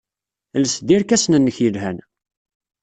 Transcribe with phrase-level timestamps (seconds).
[0.57, 1.97] Els-d irkasen-nnek yelhan.